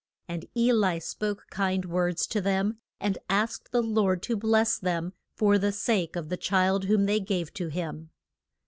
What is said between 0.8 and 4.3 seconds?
spoke kind words to them, and asked the Lord